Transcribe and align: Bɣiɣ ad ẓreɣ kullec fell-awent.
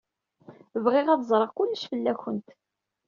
Bɣiɣ 0.83 1.07
ad 1.09 1.21
ẓreɣ 1.29 1.51
kullec 1.57 1.83
fell-awent. 1.91 2.49